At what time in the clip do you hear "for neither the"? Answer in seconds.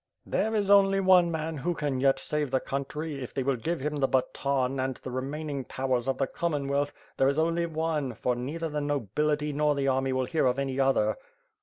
8.15-8.81